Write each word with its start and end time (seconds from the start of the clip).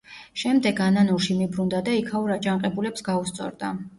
შემდეგ 0.43 0.79
ანანურში 0.85 1.35
მიბრუნდა 1.41 1.83
და 1.89 1.95
იქაურ 1.99 2.35
აჯანყებულებს 2.37 3.07
გაუსწორდა. 3.11 3.73